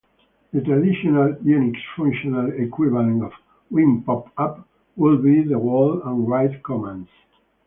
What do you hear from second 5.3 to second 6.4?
the wall and